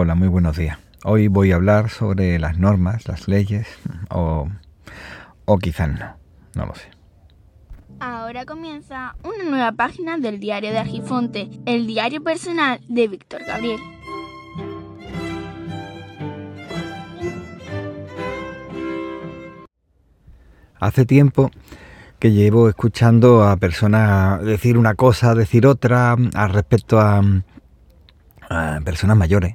Hola, 0.00 0.14
muy 0.14 0.28
buenos 0.28 0.56
días. 0.56 0.78
Hoy 1.02 1.26
voy 1.26 1.50
a 1.50 1.56
hablar 1.56 1.90
sobre 1.90 2.38
las 2.38 2.56
normas, 2.56 3.08
las 3.08 3.26
leyes, 3.26 3.66
o, 4.10 4.48
o 5.44 5.58
quizás 5.58 5.88
no, 5.88 6.16
no 6.54 6.66
lo 6.66 6.74
sé. 6.76 6.88
Ahora 7.98 8.46
comienza 8.46 9.16
una 9.24 9.42
nueva 9.50 9.72
página 9.72 10.16
del 10.16 10.38
diario 10.38 10.70
de 10.70 10.78
Argifonte, 10.78 11.50
el 11.66 11.88
diario 11.88 12.22
personal 12.22 12.80
de 12.86 13.08
Víctor 13.08 13.40
Gabriel. 13.44 13.80
Hace 20.78 21.06
tiempo 21.06 21.50
que 22.20 22.30
llevo 22.30 22.68
escuchando 22.68 23.42
a 23.42 23.56
personas 23.56 24.44
decir 24.44 24.78
una 24.78 24.94
cosa, 24.94 25.34
decir 25.34 25.66
otra, 25.66 26.12
al 26.12 26.50
respecto 26.50 27.00
a, 27.00 27.20
personas 28.84 29.16
mayores. 29.16 29.52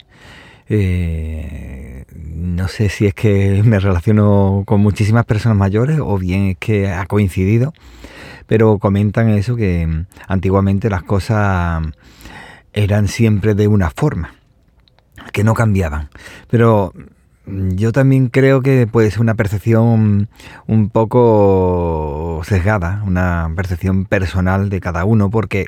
Eh, 0.69 2.05
no 2.15 2.67
sé 2.67 2.89
si 2.89 3.05
es 3.05 3.13
que 3.13 3.61
me 3.63 3.79
relaciono 3.79 4.63
con 4.65 4.81
muchísimas 4.81 5.25
personas 5.25 5.57
mayores 5.57 5.99
o 5.99 6.17
bien 6.17 6.49
es 6.49 6.57
que 6.57 6.89
ha 6.89 7.05
coincidido, 7.05 7.73
pero 8.47 8.77
comentan 8.79 9.29
eso 9.29 9.55
que 9.55 10.05
antiguamente 10.27 10.89
las 10.89 11.03
cosas 11.03 11.83
eran 12.73 13.07
siempre 13.07 13.55
de 13.55 13.67
una 13.67 13.89
forma, 13.89 14.35
que 15.31 15.43
no 15.43 15.53
cambiaban. 15.53 16.09
Pero 16.49 16.93
yo 17.45 17.91
también 17.91 18.29
creo 18.29 18.61
que 18.61 18.87
puede 18.87 19.11
ser 19.11 19.21
una 19.21 19.35
percepción 19.35 20.29
un 20.65 20.89
poco 20.89 22.41
sesgada, 22.45 23.03
una 23.05 23.51
percepción 23.55 24.05
personal 24.05 24.69
de 24.69 24.79
cada 24.79 25.05
uno, 25.05 25.29
porque 25.29 25.67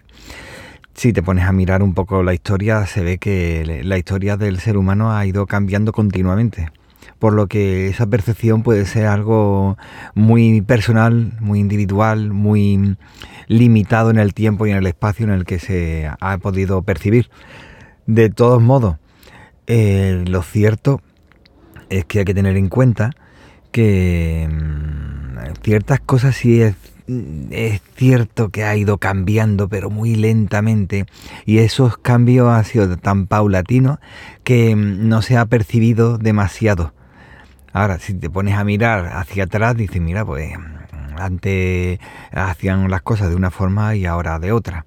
si 0.96 1.12
te 1.12 1.22
pones 1.22 1.46
a 1.46 1.52
mirar 1.52 1.84
un 1.84 1.94
poco 1.94 2.24
la 2.24 2.34
historia, 2.34 2.86
se 2.86 3.04
ve 3.04 3.18
que 3.18 3.82
la 3.84 3.98
historia 3.98 4.38
del 4.38 4.60
ser 4.60 4.78
humano 4.78 5.16
ha 5.16 5.26
ido 5.26 5.46
cambiando 5.46 5.92
continuamente. 5.92 6.72
Por 7.20 7.34
lo 7.34 7.48
que 7.48 7.88
esa 7.88 8.08
percepción 8.08 8.64
puede 8.64 8.86
ser 8.86 9.08
algo 9.08 9.78
muy 10.16 10.62
personal, 10.62 11.34
muy 11.40 11.60
individual, 11.60 12.32
muy 12.32 12.98
limitado 13.48 14.10
en 14.10 14.18
el 14.18 14.34
tiempo 14.34 14.66
y 14.66 14.72
en 14.72 14.78
el 14.78 14.88
espacio 14.88 15.26
en 15.26 15.32
el 15.32 15.46
que 15.46 15.60
se 15.60 16.10
ha 16.20 16.38
podido 16.38 16.82
percibir. 16.82 17.30
De 18.08 18.30
todos 18.30 18.62
modos, 18.62 18.96
eh, 19.68 20.24
lo 20.28 20.44
cierto 20.44 21.02
es 21.90 22.06
que 22.06 22.20
hay 22.20 22.26
que 22.26 22.34
tener 22.34 22.56
en 22.56 22.70
cuenta 22.70 23.12
que 23.72 24.48
mm, 24.50 25.62
ciertas 25.62 26.00
cosas 26.00 26.36
sí 26.36 26.62
es 26.62 26.76
es 27.08 27.82
cierto 27.96 28.50
que 28.50 28.64
ha 28.64 28.76
ido 28.76 28.98
cambiando, 28.98 29.70
pero 29.70 29.90
muy 29.90 30.16
lentamente, 30.16 31.06
y 31.46 31.60
esos 31.60 31.98
cambios 31.98 32.50
han 32.50 32.66
sido 32.66 32.98
tan 32.98 33.28
paulatinos 33.28 34.00
que 34.44 34.76
mm, 34.76 35.08
no 35.08 35.22
se 35.22 35.38
ha 35.38 35.46
percibido 35.46 36.18
demasiado. 36.18 36.94
Ahora, 37.74 38.00
si 38.00 38.14
te 38.14 38.30
pones 38.30 38.56
a 38.56 38.64
mirar 38.64 39.08
hacia 39.14 39.44
atrás, 39.44 39.76
dices, 39.76 40.02
mira, 40.02 40.26
pues 40.26 40.54
antes 41.18 42.00
hacían 42.32 42.90
las 42.90 43.02
cosas 43.02 43.30
de 43.30 43.36
una 43.36 43.52
forma 43.52 43.96
y 43.96 44.06
ahora 44.06 44.40
de 44.40 44.52
otra. 44.52 44.86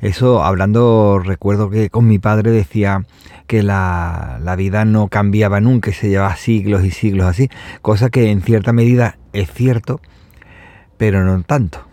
Eso, 0.00 0.42
hablando, 0.42 1.20
recuerdo 1.22 1.68
que 1.68 1.90
con 1.90 2.06
mi 2.06 2.18
padre 2.18 2.50
decía 2.52 3.04
que 3.46 3.62
la, 3.62 4.38
la 4.42 4.56
vida 4.56 4.84
no 4.84 5.08
cambiaba 5.08 5.60
nunca, 5.60 5.92
se 5.92 6.08
llevaba 6.08 6.36
siglos 6.36 6.84
y 6.84 6.90
siglos 6.90 7.26
así, 7.26 7.50
cosa 7.82 8.08
que 8.08 8.30
en 8.30 8.40
cierta 8.40 8.72
medida 8.72 9.18
es 9.32 9.52
cierto, 9.52 10.00
pero 11.00 11.24
no 11.24 11.42
tanto. 11.44 11.86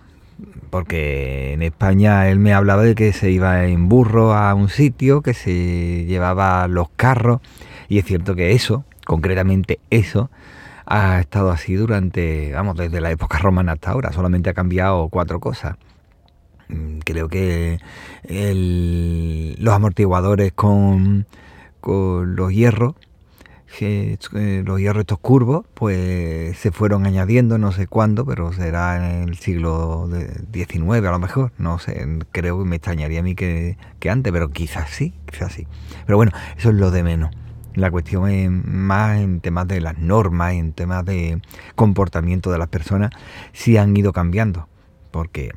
Porque 0.70 1.54
en 1.54 1.62
España 1.62 2.28
él 2.28 2.40
me 2.40 2.54
hablaba 2.54 2.84
de 2.84 2.94
que 2.94 3.14
se 3.14 3.32
iba 3.32 3.64
en 3.64 3.88
burro 3.88 4.34
a 4.34 4.54
un 4.54 4.68
sitio, 4.68 5.22
que 5.22 5.34
se 5.34 6.04
llevaba 6.04 6.68
los 6.68 6.90
carros, 6.90 7.40
y 7.88 8.00
es 8.00 8.06
cierto 8.06 8.36
que 8.36 8.52
eso, 8.52 8.84
concretamente 9.06 9.80
eso, 9.92 10.30
ha 10.86 11.22
estado 11.22 11.52
así 11.52 11.76
durante, 11.76 12.52
vamos, 12.52 12.76
desde 12.76 13.00
la 13.00 13.10
época 13.10 13.38
romana 13.38 13.72
hasta 13.72 13.92
ahora, 13.92 14.12
solamente 14.12 14.50
ha 14.50 14.54
cambiado 14.54 15.08
cuatro 15.08 15.40
cosas. 15.40 15.78
Mm, 16.67 16.98
creo 17.06 17.30
que 17.30 17.80
los 19.58 19.73
amortiguadores 19.73 20.52
con, 20.52 21.28
con 21.80 22.36
los 22.36 22.52
hierros 22.52 22.96
eh, 23.82 24.64
los 24.65 24.80
hierros 24.80 25.02
estos 25.02 25.20
curvos 25.20 25.65
pues 25.73 26.58
se 26.58 26.71
fueron 26.71 27.05
añadiendo 27.05 27.58
no 27.58 27.71
sé 27.71 27.88
cuándo 27.88 28.26
pero 28.26 28.52
será 28.54 28.95
en 28.95 29.30
el 29.30 29.38
siglo 29.38 30.10
XIX 30.54 31.05
a 31.05 31.11
lo 31.11 31.20
mejor 31.20 31.52
no 31.58 31.80
sé 31.80 32.08
creo 32.32 32.60
que 32.60 32.66
me 32.66 32.77
extrañaría 32.77 33.20
a 33.20 33.23
mí 33.23 33.36
que, 33.36 33.77
que 33.99 34.10
antes 34.10 34.33
pero 34.33 34.49
quizás 34.49 34.89
sí 34.89 35.14
quizás 35.30 35.54
sí. 35.54 35.67
Pero 36.05 36.17
bueno 36.17 36.32
eso 36.58 36.70
es 36.70 36.76
lo 36.76 36.92
de 36.92 37.04
menos. 37.04 37.32
La 37.76 37.92
cuestión 37.92 38.27
es 38.30 38.49
más 38.49 39.20
en 39.20 39.39
temas 39.39 39.67
de 39.67 39.82
las 39.82 39.98
normas 39.99 40.54
en 40.54 40.73
temas 40.73 41.05
de 41.05 41.42
comportamiento 41.76 42.52
de 42.52 42.58
las 42.58 42.70
personas 42.70 43.11
si 43.54 43.77
han 43.77 43.95
ido 43.95 44.14
cambiando 44.14 44.67
porque 45.11 45.52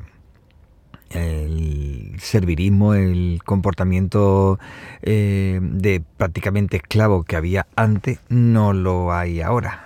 el 1.13 2.15
servirismo, 2.19 2.93
el 2.93 3.41
comportamiento 3.45 4.59
eh, 5.01 5.59
de 5.61 6.03
prácticamente 6.17 6.77
esclavo 6.77 7.23
que 7.23 7.35
había 7.35 7.67
antes, 7.75 8.19
no 8.29 8.73
lo 8.73 9.13
hay 9.13 9.41
ahora. 9.41 9.85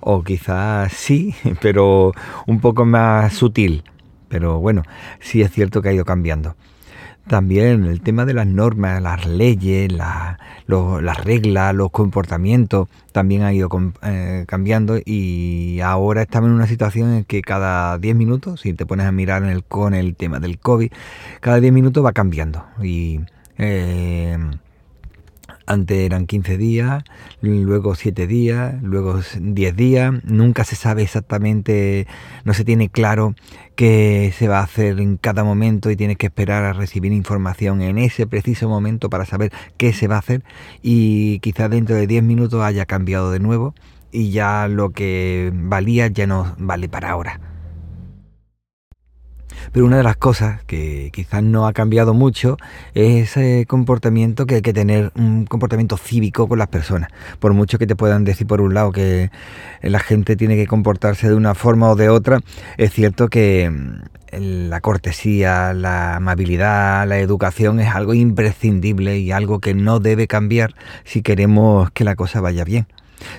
O, 0.00 0.22
quizás 0.22 0.92
sí, 0.92 1.34
pero 1.60 2.12
un 2.46 2.60
poco 2.60 2.84
más 2.84 3.34
sutil. 3.34 3.82
Pero 4.28 4.60
bueno, 4.60 4.82
sí 5.20 5.42
es 5.42 5.50
cierto 5.50 5.82
que 5.82 5.88
ha 5.88 5.92
ido 5.92 6.04
cambiando. 6.04 6.54
También 7.28 7.84
el 7.84 8.00
tema 8.00 8.24
de 8.24 8.32
las 8.32 8.46
normas, 8.46 9.02
las 9.02 9.26
leyes, 9.26 9.92
las 9.92 10.38
reglas, 11.24 11.74
los 11.74 11.90
comportamientos 11.90 12.88
también 13.12 13.42
ha 13.42 13.52
ido 13.52 13.68
eh, 14.02 14.44
cambiando 14.48 14.98
y 15.04 15.80
ahora 15.80 16.22
estamos 16.22 16.48
en 16.48 16.54
una 16.54 16.66
situación 16.66 17.12
en 17.12 17.24
que 17.24 17.42
cada 17.42 17.98
10 17.98 18.16
minutos, 18.16 18.62
si 18.62 18.72
te 18.72 18.86
pones 18.86 19.06
a 19.06 19.12
mirar 19.12 19.42
en 19.42 19.50
el, 19.50 19.62
con 19.62 19.92
el 19.92 20.16
tema 20.16 20.40
del 20.40 20.58
COVID, 20.58 20.90
cada 21.40 21.60
10 21.60 21.72
minutos 21.72 22.02
va 22.02 22.12
cambiando 22.12 22.64
y 22.82 23.20
eh, 23.58 24.38
antes 25.68 25.98
eran 25.98 26.26
15 26.26 26.56
días, 26.56 27.04
luego 27.40 27.94
7 27.94 28.26
días, 28.26 28.82
luego 28.82 29.20
10 29.38 29.76
días. 29.76 30.12
Nunca 30.24 30.64
se 30.64 30.76
sabe 30.76 31.02
exactamente, 31.02 32.06
no 32.44 32.54
se 32.54 32.64
tiene 32.64 32.88
claro 32.88 33.34
qué 33.76 34.32
se 34.36 34.48
va 34.48 34.60
a 34.60 34.64
hacer 34.64 34.98
en 35.00 35.18
cada 35.18 35.44
momento 35.44 35.90
y 35.90 35.96
tienes 35.96 36.16
que 36.16 36.26
esperar 36.26 36.64
a 36.64 36.72
recibir 36.72 37.12
información 37.12 37.82
en 37.82 37.98
ese 37.98 38.26
preciso 38.26 38.68
momento 38.68 39.10
para 39.10 39.26
saber 39.26 39.52
qué 39.76 39.92
se 39.92 40.08
va 40.08 40.16
a 40.16 40.20
hacer. 40.20 40.42
Y 40.82 41.38
quizás 41.40 41.70
dentro 41.70 41.94
de 41.94 42.06
10 42.06 42.22
minutos 42.22 42.62
haya 42.62 42.86
cambiado 42.86 43.30
de 43.30 43.40
nuevo 43.40 43.74
y 44.10 44.30
ya 44.30 44.68
lo 44.68 44.90
que 44.90 45.52
valía 45.54 46.08
ya 46.08 46.26
no 46.26 46.54
vale 46.58 46.88
para 46.88 47.10
ahora. 47.10 47.40
Pero 49.72 49.86
una 49.86 49.98
de 49.98 50.02
las 50.02 50.16
cosas 50.16 50.62
que 50.64 51.10
quizás 51.12 51.42
no 51.42 51.66
ha 51.66 51.72
cambiado 51.72 52.14
mucho 52.14 52.56
es 52.94 53.36
ese 53.36 53.66
comportamiento 53.66 54.46
que 54.46 54.56
hay 54.56 54.62
que 54.62 54.72
tener, 54.72 55.12
un 55.14 55.46
comportamiento 55.46 55.96
cívico 55.96 56.48
con 56.48 56.58
las 56.58 56.68
personas. 56.68 57.10
Por 57.38 57.52
mucho 57.54 57.78
que 57.78 57.86
te 57.86 57.96
puedan 57.96 58.24
decir 58.24 58.46
por 58.46 58.60
un 58.60 58.74
lado 58.74 58.92
que 58.92 59.30
la 59.82 59.98
gente 60.00 60.36
tiene 60.36 60.56
que 60.56 60.66
comportarse 60.66 61.28
de 61.28 61.34
una 61.34 61.54
forma 61.54 61.90
o 61.90 61.96
de 61.96 62.08
otra, 62.08 62.40
es 62.76 62.92
cierto 62.92 63.28
que 63.28 63.70
mm, 63.70 64.68
la 64.68 64.80
cortesía, 64.80 65.72
la 65.72 66.16
amabilidad, 66.16 67.06
la 67.06 67.18
educación 67.18 67.80
es 67.80 67.94
algo 67.94 68.14
imprescindible 68.14 69.18
y 69.18 69.32
algo 69.32 69.60
que 69.60 69.74
no 69.74 70.00
debe 70.00 70.26
cambiar 70.26 70.74
si 71.04 71.22
queremos 71.22 71.90
que 71.90 72.04
la 72.04 72.16
cosa 72.16 72.40
vaya 72.40 72.64
bien. 72.64 72.86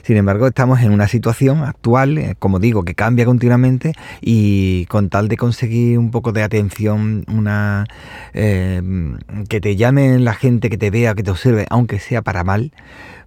Sin 0.03 0.17
embargo, 0.17 0.47
estamos 0.47 0.81
en 0.81 0.91
una 0.91 1.07
situación 1.07 1.63
actual, 1.63 2.17
eh, 2.17 2.35
como 2.39 2.59
digo, 2.59 2.83
que 2.83 2.95
cambia 2.95 3.25
continuamente 3.25 3.93
y 4.21 4.85
con 4.85 5.09
tal 5.09 5.27
de 5.27 5.37
conseguir 5.37 5.97
un 5.97 6.11
poco 6.11 6.31
de 6.31 6.43
atención, 6.43 7.25
una 7.27 7.85
eh, 8.33 8.81
que 9.47 9.61
te 9.61 9.75
llame 9.75 10.19
la 10.19 10.33
gente, 10.33 10.69
que 10.69 10.77
te 10.77 10.91
vea, 10.91 11.15
que 11.15 11.23
te 11.23 11.31
observe, 11.31 11.65
aunque 11.69 11.99
sea 11.99 12.21
para 12.21 12.43
mal, 12.43 12.71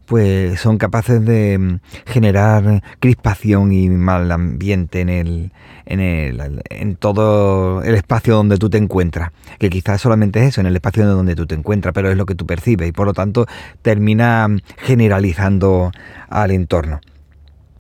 pues 0.07 0.61
son 0.61 0.79
capaces 0.79 1.25
de 1.25 1.59
mm, 1.59 1.81
generar 2.07 2.83
crispación 3.01 3.73
y 3.73 3.89
mal 3.89 4.31
ambiente 4.31 5.01
en 5.01 5.09
el, 5.09 5.53
en 5.87 6.01
el 6.01 6.63
en 6.71 6.97
todo 6.97 7.83
el 7.83 7.95
espacio 7.95 8.35
donde 8.37 8.59
tú 8.59 8.71
te 8.71 8.79
encuentras. 8.79 9.33
Que 9.59 9.71
quizás 9.71 10.01
solamente 10.01 10.41
es 10.41 10.49
eso 10.49 10.61
en 10.61 10.67
el 10.67 10.77
espacio 10.77 11.07
donde 11.07 11.35
tú 11.35 11.47
te 11.47 11.55
encuentras 11.55 11.95
pero 11.95 12.11
es 12.11 12.17
lo 12.17 12.27
que 12.27 12.35
tú 12.35 12.47
percibes 12.47 12.89
y 12.89 12.93
por 12.93 13.07
lo 13.07 13.15
tanto 13.15 13.47
termina 13.83 14.49
generalizando 14.79 15.93
al 16.29 16.51
entorno. 16.51 17.01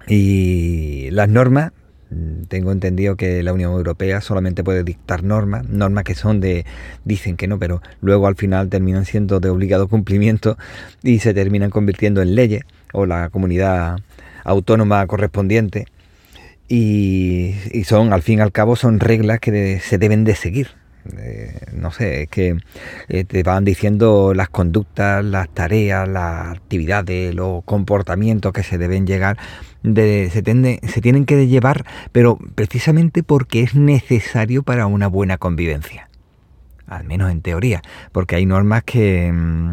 Y 0.08 1.10
las 1.10 1.28
normas 1.28 1.72
tengo 2.49 2.73
entendido 2.73 3.17
que 3.17 3.43
la 3.43 3.53
Unión 3.53 3.73
Europea 3.73 4.20
solamente 4.20 4.64
puede 4.64 4.85
dictar 4.85 5.23
normas, 5.23 5.69
normas 5.69 6.05
que 6.05 6.14
son 6.14 6.41
de, 6.41 6.64
dicen 7.05 7.37
que 7.37 7.49
no, 7.49 7.59
pero 7.59 7.82
luego 8.00 8.26
al 8.26 8.37
final 8.37 8.69
terminan 8.69 9.05
siendo 9.05 9.41
de 9.41 9.49
obligado 9.49 9.88
cumplimiento 9.88 10.56
y 11.03 11.20
se 11.20 11.35
terminan 11.35 11.70
convirtiendo 11.70 12.23
en 12.23 12.35
leyes 12.35 12.62
o 12.93 13.06
la 13.06 13.29
comunidad 13.31 13.99
autónoma 14.44 15.06
correspondiente 15.06 15.87
y, 16.69 17.55
son, 17.85 18.12
al 18.12 18.23
fin 18.23 18.38
y 18.38 18.43
al 18.43 18.53
cabo, 18.53 18.76
son 18.76 18.99
reglas 18.99 19.41
que 19.41 19.79
se 19.81 19.99
deben 19.99 20.25
de 20.25 20.35
seguir. 20.35 20.81
Eh, 21.19 21.58
no 21.72 21.90
sé, 21.90 22.22
es 22.22 22.28
que 22.28 22.56
eh, 23.08 23.25
te 23.25 23.43
van 23.43 23.64
diciendo 23.64 24.34
las 24.34 24.49
conductas, 24.49 25.25
las 25.25 25.49
tareas, 25.49 26.08
las 26.08 26.56
actividades, 26.56 27.34
los 27.34 27.64
comportamientos 27.64 28.52
que 28.52 28.62
se 28.62 28.78
deben 28.78 29.06
llegar, 29.06 29.37
se 29.82 30.43
tienen 30.43 31.25
que 31.25 31.46
llevar, 31.49 31.84
pero 32.12 32.38
precisamente 32.54 33.22
porque 33.22 33.62
es 33.62 33.75
necesario 33.75 34.62
para 34.62 34.87
una 34.87 35.08
buena 35.08 35.38
convivencia. 35.38 36.08
Al 36.87 37.05
menos 37.05 37.32
en 37.32 37.40
teoría, 37.43 37.82
porque 38.12 38.37
hay 38.37 38.46
normas 38.46 38.84
que 38.84 39.32
mm, 39.32 39.72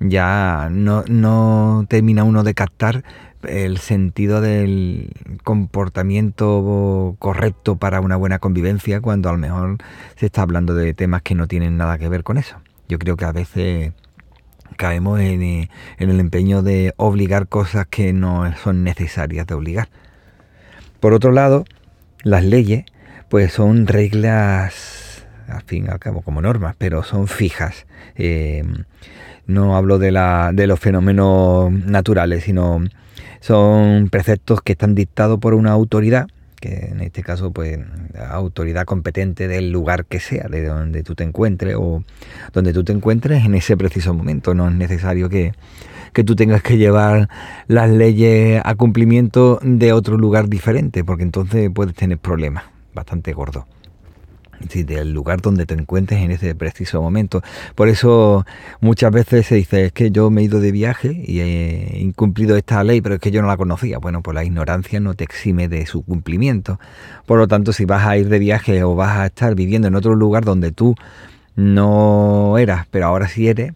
ya 0.00 0.68
no, 0.70 1.04
no 1.08 1.86
termina 1.88 2.24
uno 2.24 2.42
de 2.42 2.54
captar 2.54 3.04
el 3.48 3.78
sentido 3.78 4.40
del 4.40 5.10
comportamiento 5.44 7.16
correcto 7.18 7.76
para 7.76 8.00
una 8.00 8.16
buena 8.16 8.38
convivencia 8.38 9.00
cuando 9.00 9.28
a 9.28 9.32
lo 9.32 9.38
mejor 9.38 9.78
se 10.16 10.26
está 10.26 10.42
hablando 10.42 10.74
de 10.74 10.94
temas 10.94 11.22
que 11.22 11.34
no 11.34 11.46
tienen 11.46 11.76
nada 11.76 11.98
que 11.98 12.08
ver 12.08 12.22
con 12.22 12.38
eso. 12.38 12.56
Yo 12.88 12.98
creo 12.98 13.16
que 13.16 13.24
a 13.24 13.32
veces 13.32 13.92
caemos 14.76 15.20
en, 15.20 15.42
eh, 15.42 15.70
el 15.98 16.20
empeño 16.20 16.62
de 16.62 16.92
obligar 16.96 17.48
cosas 17.48 17.86
que 17.86 18.12
no 18.12 18.50
son 18.62 18.84
necesarias 18.84 19.46
de 19.46 19.54
obligar. 19.54 19.88
Por 21.00 21.12
otro 21.12 21.32
lado, 21.32 21.64
las 22.22 22.44
leyes 22.44 22.84
pues 23.28 23.52
son 23.52 23.86
reglas, 23.86 24.74
al 25.48 25.62
fin 25.62 25.86
y 25.86 25.88
al 25.88 25.98
cabo, 25.98 26.22
como 26.22 26.40
normas, 26.40 26.74
pero 26.78 27.02
son 27.02 27.28
fijas. 27.28 27.86
Eh, 28.16 28.64
no 29.46 29.76
hablo 29.76 29.98
de, 29.98 30.10
la, 30.12 30.50
de 30.52 30.66
los 30.66 30.80
fenómenos 30.80 31.70
naturales, 31.70 32.44
sino 32.44 32.82
son 33.40 34.08
preceptos 34.10 34.60
que 34.60 34.72
están 34.72 34.94
dictados 34.94 35.38
por 35.38 35.54
una 35.54 35.70
autoridad, 35.70 36.26
que 36.60 36.88
en 36.90 37.00
este 37.00 37.22
caso, 37.22 37.52
pues, 37.52 37.78
autoridad 38.28 38.84
competente 38.84 39.46
del 39.46 39.70
lugar 39.70 40.06
que 40.06 40.20
sea, 40.20 40.48
de 40.48 40.64
donde 40.64 41.02
tú 41.02 41.14
te 41.14 41.22
encuentres 41.22 41.76
o 41.78 42.02
donde 42.52 42.72
tú 42.72 42.82
te 42.82 42.92
encuentres 42.92 43.44
en 43.44 43.54
ese 43.54 43.76
preciso 43.76 44.14
momento. 44.14 44.54
No 44.54 44.68
es 44.68 44.74
necesario 44.74 45.28
que, 45.28 45.52
que 46.12 46.24
tú 46.24 46.34
tengas 46.34 46.62
que 46.62 46.76
llevar 46.76 47.28
las 47.68 47.90
leyes 47.90 48.60
a 48.64 48.74
cumplimiento 48.74 49.60
de 49.62 49.92
otro 49.92 50.16
lugar 50.16 50.48
diferente, 50.48 51.04
porque 51.04 51.22
entonces 51.22 51.70
puedes 51.72 51.94
tener 51.94 52.18
problemas 52.18 52.64
bastante 52.94 53.32
gordos 53.32 53.64
del 54.60 55.12
lugar 55.12 55.40
donde 55.40 55.66
te 55.66 55.74
encuentres 55.74 56.20
en 56.20 56.30
ese 56.30 56.54
preciso 56.54 57.00
momento. 57.02 57.42
Por 57.74 57.88
eso 57.88 58.44
muchas 58.80 59.12
veces 59.12 59.46
se 59.46 59.56
dice, 59.56 59.86
es 59.86 59.92
que 59.92 60.10
yo 60.10 60.30
me 60.30 60.42
he 60.42 60.44
ido 60.44 60.60
de 60.60 60.72
viaje 60.72 61.24
y 61.26 61.40
he 61.40 61.98
incumplido 62.00 62.56
esta 62.56 62.82
ley, 62.84 63.00
pero 63.00 63.16
es 63.16 63.20
que 63.20 63.30
yo 63.30 63.42
no 63.42 63.48
la 63.48 63.56
conocía. 63.56 63.98
Bueno, 63.98 64.22
pues 64.22 64.34
la 64.34 64.44
ignorancia 64.44 65.00
no 65.00 65.14
te 65.14 65.24
exime 65.24 65.68
de 65.68 65.86
su 65.86 66.02
cumplimiento. 66.02 66.78
Por 67.26 67.38
lo 67.38 67.48
tanto, 67.48 67.72
si 67.72 67.84
vas 67.84 68.06
a 68.06 68.16
ir 68.16 68.28
de 68.28 68.38
viaje 68.38 68.82
o 68.82 68.94
vas 68.94 69.18
a 69.18 69.26
estar 69.26 69.54
viviendo 69.54 69.88
en 69.88 69.94
otro 69.94 70.14
lugar 70.14 70.44
donde 70.44 70.72
tú 70.72 70.94
no 71.56 72.58
eras, 72.58 72.86
pero 72.90 73.06
ahora 73.06 73.28
sí 73.28 73.48
eres, 73.48 73.72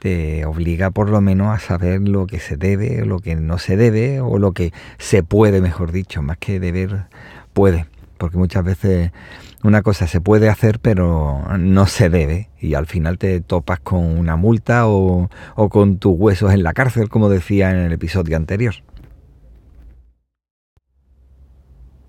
te 0.00 0.46
obliga 0.46 0.90
por 0.90 1.10
lo 1.10 1.20
menos 1.20 1.54
a 1.54 1.58
saber 1.60 2.00
lo 2.08 2.26
que 2.26 2.40
se 2.40 2.56
debe, 2.56 3.04
lo 3.04 3.18
que 3.20 3.36
no 3.36 3.58
se 3.58 3.76
debe, 3.76 4.20
o 4.20 4.38
lo 4.38 4.52
que 4.52 4.72
se 4.98 5.22
puede, 5.22 5.60
mejor 5.60 5.92
dicho, 5.92 6.22
más 6.22 6.38
que 6.38 6.58
deber, 6.58 7.04
puede. 7.52 7.86
Porque 8.16 8.38
muchas 8.38 8.64
veces 8.64 9.12
una 9.62 9.82
cosa 9.82 10.06
se 10.06 10.20
puede 10.20 10.48
hacer 10.48 10.78
pero 10.80 11.42
no 11.58 11.86
se 11.86 12.08
debe 12.08 12.48
y 12.60 12.74
al 12.74 12.86
final 12.86 13.18
te 13.18 13.40
topas 13.40 13.80
con 13.80 14.04
una 14.04 14.36
multa 14.36 14.86
o, 14.86 15.28
con 15.70 15.98
tus 15.98 16.14
huesos 16.16 16.52
en 16.52 16.62
la 16.62 16.72
cárcel, 16.72 17.08
como 17.08 17.28
decía 17.28 17.70
en 17.70 17.78
el 17.78 17.92
episodio 17.92 18.36
anterior. 18.36 18.74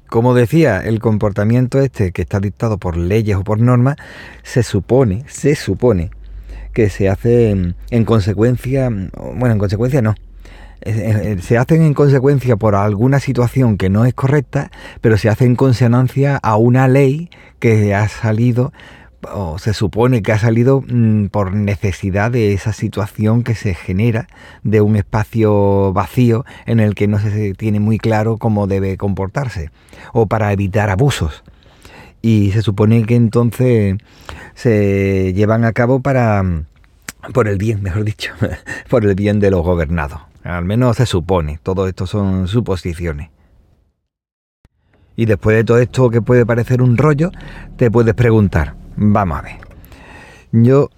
Como 0.07 0.33
decía, 0.33 0.79
el 0.81 0.99
comportamiento 0.99 1.79
este 1.79 2.11
que 2.11 2.21
está 2.21 2.39
dictado 2.41 2.77
por 2.77 2.97
leyes 2.97 3.37
o 3.37 3.43
por 3.43 3.59
normas 3.59 3.95
se 4.43 4.61
supone, 4.61 5.23
se 5.27 5.55
supone 5.55 6.11
que 6.73 6.89
se 6.89 7.09
hace 7.09 7.51
en 7.51 8.05
consecuencia, 8.05 8.89
bueno, 8.89 9.53
en 9.53 9.59
consecuencia 9.59 10.01
no, 10.01 10.15
se 10.83 11.57
hacen 11.57 11.83
en 11.83 11.93
consecuencia 11.93 12.55
por 12.55 12.75
alguna 12.75 13.19
situación 13.19 13.77
que 13.77 13.89
no 13.89 14.05
es 14.05 14.13
correcta, 14.13 14.71
pero 15.01 15.17
se 15.17 15.29
hace 15.29 15.45
en 15.45 15.55
consonancia 15.55 16.37
a 16.37 16.55
una 16.57 16.87
ley 16.87 17.29
que 17.59 17.93
ha 17.93 18.07
salido 18.07 18.73
o 19.31 19.59
se 19.59 19.73
supone 19.73 20.21
que 20.21 20.31
ha 20.31 20.39
salido 20.39 20.83
mm, 20.87 21.27
por 21.27 21.53
necesidad 21.53 22.31
de 22.31 22.53
esa 22.53 22.73
situación 22.73 23.43
que 23.43 23.55
se 23.55 23.75
genera 23.75 24.27
de 24.63 24.81
un 24.81 24.95
espacio 24.95 25.93
vacío 25.93 26.45
en 26.65 26.79
el 26.79 26.95
que 26.95 27.07
no 27.07 27.19
se 27.19 27.53
tiene 27.53 27.79
muy 27.79 27.97
claro 27.97 28.37
cómo 28.37 28.67
debe 28.67 28.97
comportarse 28.97 29.69
o 30.13 30.25
para 30.25 30.51
evitar 30.51 30.89
abusos. 30.89 31.43
Y 32.23 32.51
se 32.51 32.61
supone 32.61 33.03
que 33.05 33.15
entonces 33.15 33.97
se 34.55 35.33
llevan 35.33 35.65
a 35.65 35.73
cabo 35.73 36.01
para 36.01 36.43
por 37.33 37.47
el 37.47 37.57
bien, 37.57 37.83
mejor 37.83 38.03
dicho, 38.03 38.33
por 38.89 39.05
el 39.05 39.15
bien 39.15 39.39
de 39.39 39.51
los 39.51 39.61
gobernados. 39.63 40.30
Al 40.43 40.65
menos 40.65 40.97
se 40.97 41.05
supone, 41.05 41.59
todo 41.61 41.87
esto 41.87 42.07
son 42.07 42.47
suposiciones. 42.47 43.29
Y 45.15 45.25
después 45.25 45.55
de 45.55 45.63
todo 45.63 45.77
esto 45.77 46.09
que 46.09 46.21
puede 46.21 46.45
parecer 46.45 46.81
un 46.81 46.97
rollo, 46.97 47.31
te 47.77 47.91
puedes 47.91 48.15
preguntar, 48.15 48.75
vamos 48.95 49.39
a 49.39 49.41
ver. 49.41 49.57
Yo 50.51 50.89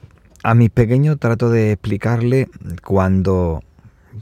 a 0.44 0.56
mis 0.56 0.70
pequeños 0.70 1.20
trato 1.20 1.50
de 1.50 1.74
explicarle 1.74 2.50
cuando 2.84 3.64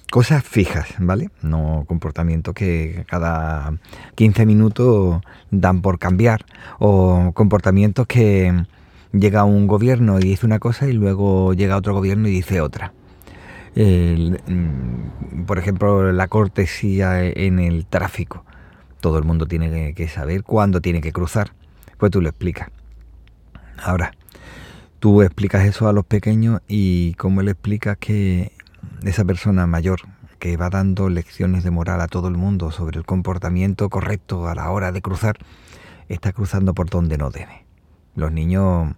cosas 0.09 0.43
fijas, 0.43 0.87
¿vale? 0.99 1.29
No 1.41 1.83
comportamientos 1.87 2.53
que 2.53 3.05
cada 3.07 3.73
15 4.15 4.45
minutos 4.45 5.21
dan 5.51 5.81
por 5.81 5.99
cambiar 5.99 6.45
o 6.79 7.31
comportamientos 7.33 8.07
que 8.07 8.65
llega 9.11 9.43
un 9.43 9.67
gobierno 9.67 10.19
y 10.19 10.23
dice 10.23 10.45
una 10.45 10.59
cosa 10.59 10.87
y 10.87 10.93
luego 10.93 11.53
llega 11.53 11.77
otro 11.77 11.93
gobierno 11.93 12.27
y 12.27 12.31
dice 12.31 12.61
otra. 12.61 12.93
Mm, 13.75 15.45
por 15.45 15.57
ejemplo, 15.57 16.11
la 16.11 16.27
cortesía 16.27 17.23
en 17.23 17.59
el 17.59 17.85
tráfico. 17.85 18.45
Todo 18.99 19.17
el 19.17 19.23
mundo 19.23 19.45
tiene 19.45 19.93
que 19.93 20.07
saber 20.07 20.43
cuándo 20.43 20.81
tiene 20.81 21.01
que 21.01 21.11
cruzar. 21.11 21.53
Pues 21.97 22.11
tú 22.11 22.21
lo 22.21 22.29
explicas. 22.29 22.69
Ahora, 23.77 24.11
tú 24.99 25.21
explicas 25.21 25.65
eso 25.65 25.87
a 25.87 25.93
los 25.93 26.05
pequeños 26.05 26.61
y 26.67 27.13
cómo 27.15 27.41
le 27.41 27.51
explicas 27.51 27.97
que 27.97 28.51
esa 29.03 29.25
persona 29.25 29.65
mayor 29.67 30.01
que 30.39 30.57
va 30.57 30.69
dando 30.69 31.09
lecciones 31.09 31.63
de 31.63 31.71
moral 31.71 32.01
a 32.01 32.07
todo 32.07 32.27
el 32.27 32.35
mundo 32.35 32.71
sobre 32.71 32.97
el 32.97 33.05
comportamiento 33.05 33.89
correcto 33.89 34.47
a 34.47 34.55
la 34.55 34.71
hora 34.71 34.91
de 34.91 35.01
cruzar, 35.01 35.37
está 36.09 36.33
cruzando 36.33 36.73
por 36.73 36.89
donde 36.89 37.17
no 37.17 37.29
debe. 37.29 37.65
Los 38.15 38.31
niños 38.31 38.95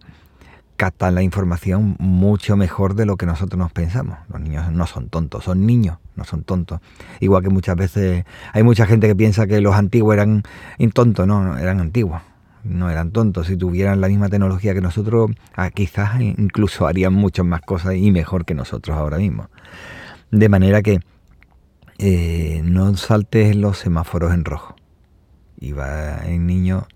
captan 0.76 1.16
la 1.16 1.22
información 1.22 1.96
mucho 2.00 2.58
mejor 2.58 2.96
de 2.96 3.06
lo 3.06 3.18
que 3.18 3.26
nosotros 3.26 3.58
nos 3.58 3.72
pensamos. 3.72 4.18
Los 4.32 4.42
niños 4.42 4.72
no 4.72 4.88
son 4.88 5.10
tontos, 5.10 5.44
son 5.44 5.66
niños, 5.66 5.98
no 6.16 6.24
son 6.24 6.44
tontos. 6.44 6.80
Igual 7.20 7.44
que 7.44 7.50
muchas 7.50 7.76
veces 7.76 8.26
hay 8.54 8.64
mucha 8.64 8.86
gente 8.86 9.08
que 9.08 9.16
piensa 9.16 9.48
que 9.48 9.62
los 9.62 9.76
antiguos 9.76 10.14
eran 10.14 10.44
tontos, 10.94 11.28
no, 11.28 11.58
eran 11.58 11.80
antiguos, 11.80 12.22
no 12.64 12.90
eran 12.90 13.12
tontos. 13.12 13.48
Si 13.48 13.58
tuvieran 13.58 14.02
la 14.02 14.08
misma 14.08 14.30
tecnología 14.30 14.74
que 14.74 14.82
nosotros, 14.82 15.32
ah, 15.56 15.70
quizás 15.70 16.20
incluso 16.22 16.88
harían 16.88 17.14
muchas 17.14 17.46
más 17.46 17.62
cosas 17.62 17.96
y 17.96 18.12
mejor 18.12 18.46
que 18.46 18.54
nosotros 18.54 18.98
ahora 18.98 19.18
mismo. 19.18 19.50
De 20.32 20.50
manera 20.50 20.82
que 20.82 21.00
eh, 22.00 22.62
no 22.64 22.96
saltes 22.98 23.56
los 23.56 23.78
semáforos 23.78 24.34
en 24.34 24.46
rojo. 24.46 24.76
Iba 25.60 26.18
el 26.26 26.46
niño 26.46 26.88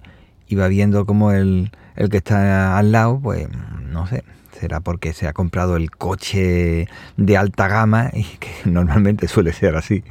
iba 0.48 0.68
viendo 0.68 1.06
como 1.06 1.32
el 1.32 1.72
el 1.98 2.10
que 2.10 2.18
está 2.18 2.78
al 2.78 2.92
lado, 2.92 3.20
pues 3.22 3.48
no 3.90 4.08
sé, 4.08 4.24
será 4.60 4.80
porque 4.80 5.14
se 5.14 5.28
ha 5.28 5.34
comprado 5.34 5.76
el 5.76 5.92
coche 5.92 6.88
de 7.18 7.38
alta 7.38 7.68
gama, 7.68 8.12
y 8.14 8.24
que 8.40 8.50
normalmente 8.70 9.28
suele 9.28 9.52
ser 9.54 9.76
así, 9.76 10.04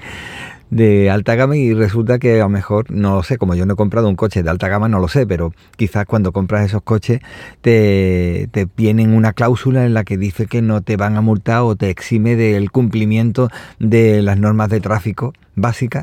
de 0.71 1.11
alta 1.11 1.37
gama 1.37 1.57
y 1.57 1.73
resulta 1.75 2.19
que 2.19 2.41
a 2.41 2.45
lo 2.45 2.49
mejor, 2.49 2.91
no 2.91 3.15
lo 3.15 3.23
sé, 3.23 3.39
como 3.39 3.55
yo 3.55 3.67
no 3.67 3.75
he 3.75 3.77
comprado 3.77 4.09
un 4.09 4.17
coche 4.17 4.43
de 4.43 4.51
alta 4.51 4.69
gama, 4.69 4.89
no 4.89 4.99
lo 4.99 5.07
sé, 5.07 5.27
pero 5.27 5.55
quizás 5.77 6.07
cuando 6.07 6.33
compras 6.33 6.67
esos 6.67 6.83
coches 6.83 7.21
te, 7.61 8.49
te 8.51 8.67
vienen 8.77 9.15
una 9.15 9.33
cláusula 9.33 9.87
en 9.87 9.95
la 9.95 10.03
que 10.03 10.19
dice 10.19 10.47
que 10.47 10.63
no 10.63 10.81
te 10.81 10.97
van 10.97 11.17
a 11.17 11.21
multar 11.21 11.61
o 11.61 11.77
te 11.77 11.89
exime 11.91 12.35
del 12.35 12.73
cumplimiento 12.73 13.49
de 13.79 14.23
las 14.23 14.39
normas 14.39 14.69
de 14.69 14.81
tráfico 14.81 15.35
básicas 15.55 16.03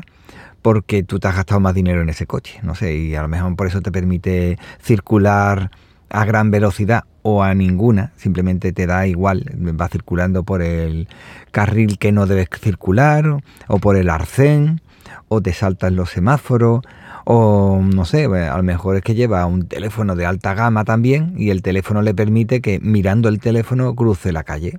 porque 0.64 1.02
tú 1.02 1.18
te 1.18 1.28
has 1.28 1.36
gastado 1.36 1.60
más 1.60 1.74
dinero 1.74 2.00
en 2.00 2.08
ese 2.08 2.26
coche, 2.26 2.58
no 2.62 2.74
sé, 2.74 2.96
y 2.96 3.14
a 3.14 3.20
lo 3.20 3.28
mejor 3.28 3.54
por 3.54 3.66
eso 3.66 3.82
te 3.82 3.92
permite 3.92 4.58
circular 4.80 5.70
a 6.08 6.24
gran 6.24 6.50
velocidad 6.50 7.04
o 7.20 7.42
a 7.42 7.52
ninguna, 7.52 8.12
simplemente 8.16 8.72
te 8.72 8.86
da 8.86 9.06
igual, 9.06 9.44
va 9.78 9.88
circulando 9.88 10.42
por 10.42 10.62
el 10.62 11.06
carril 11.50 11.98
que 11.98 12.12
no 12.12 12.24
debes 12.24 12.48
circular 12.62 13.42
o 13.68 13.78
por 13.78 13.98
el 13.98 14.08
arcén 14.08 14.80
o 15.28 15.42
te 15.42 15.52
saltan 15.52 15.96
los 15.96 16.08
semáforos 16.08 16.80
o 17.26 17.82
no 17.82 18.06
sé, 18.06 18.24
a 18.24 18.56
lo 18.56 18.62
mejor 18.62 18.96
es 18.96 19.02
que 19.02 19.14
lleva 19.14 19.44
un 19.44 19.68
teléfono 19.68 20.16
de 20.16 20.24
alta 20.24 20.54
gama 20.54 20.84
también 20.84 21.34
y 21.36 21.50
el 21.50 21.60
teléfono 21.60 22.00
le 22.00 22.14
permite 22.14 22.62
que 22.62 22.80
mirando 22.80 23.28
el 23.28 23.38
teléfono 23.38 23.94
cruce 23.94 24.32
la 24.32 24.44
calle 24.44 24.78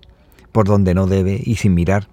por 0.52 0.66
donde 0.66 0.96
no 0.96 1.06
debe 1.06 1.40
y 1.44 1.58
sin 1.58 1.76
mirar 1.76 2.08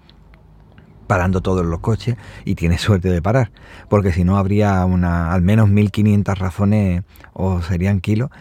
parando 1.13 1.41
todos 1.41 1.63
los 1.63 1.79
coches 1.79 2.15
y 2.43 2.55
tiene 2.55 2.79
suerte 2.79 3.11
de 3.11 3.21
parar, 3.21 3.51
porque 3.87 4.11
si 4.11 4.23
no 4.23 4.35
habría 4.35 4.83
una, 4.83 5.31
al 5.31 5.43
menos 5.43 5.69
1500 5.69 6.39
razones 6.39 7.03
o 7.33 7.61
serían 7.61 7.99
kilos 7.99 8.31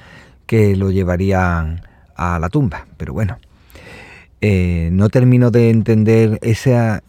que 0.46 0.74
lo 0.74 0.90
llevarían 0.90 1.82
a 2.16 2.38
la 2.38 2.48
tumba. 2.48 2.86
Pero 2.96 3.12
bueno, 3.12 3.36
eh, 4.40 4.88
no 4.90 5.10
termino 5.10 5.50
de 5.50 5.68
entender 5.68 6.38
ese, 6.40 7.02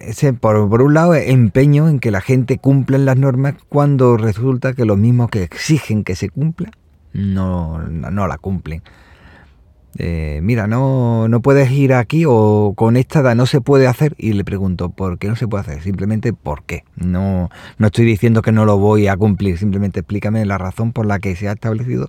ese 0.00 0.32
por, 0.32 0.68
por, 0.68 0.82
un 0.82 0.94
lado, 0.94 1.14
empeño 1.14 1.88
en 1.88 2.00
que 2.00 2.10
la 2.10 2.20
gente 2.20 2.58
cumpla 2.58 2.98
las 2.98 3.16
normas 3.16 3.54
cuando 3.68 4.16
resulta 4.16 4.72
que 4.72 4.84
los 4.84 4.98
mismos 4.98 5.30
que 5.30 5.44
exigen 5.44 6.02
que 6.02 6.16
se 6.16 6.28
cumpla 6.28 6.72
no, 7.12 7.78
no 7.78 8.26
la 8.26 8.36
cumplen. 8.36 8.82
Eh, 9.98 10.40
mira, 10.42 10.66
no, 10.66 11.28
no 11.28 11.40
puedes 11.40 11.70
ir 11.70 11.92
aquí 11.92 12.24
o 12.26 12.72
con 12.76 12.96
esta 12.96 13.20
edad 13.20 13.34
no 13.34 13.46
se 13.46 13.60
puede 13.60 13.86
hacer. 13.86 14.14
Y 14.18 14.32
le 14.32 14.44
pregunto, 14.44 14.88
¿por 14.90 15.18
qué 15.18 15.28
no 15.28 15.36
se 15.36 15.48
puede 15.48 15.62
hacer? 15.62 15.82
Simplemente, 15.82 16.32
¿por 16.32 16.64
qué? 16.64 16.84
No, 16.96 17.50
no 17.78 17.86
estoy 17.86 18.04
diciendo 18.04 18.42
que 18.42 18.52
no 18.52 18.64
lo 18.64 18.78
voy 18.78 19.08
a 19.08 19.16
cumplir, 19.16 19.58
simplemente 19.58 20.00
explícame 20.00 20.44
la 20.46 20.58
razón 20.58 20.92
por 20.92 21.06
la 21.06 21.18
que 21.18 21.36
se 21.36 21.48
ha 21.48 21.52
establecido 21.52 22.08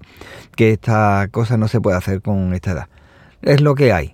que 0.55 0.71
esta 0.71 1.27
cosa 1.31 1.57
no 1.57 1.67
se 1.67 1.81
puede 1.81 1.97
hacer 1.97 2.21
con 2.21 2.53
esta 2.53 2.71
edad. 2.71 2.87
Es 3.41 3.61
lo 3.61 3.75
que 3.75 3.91
hay 3.91 4.13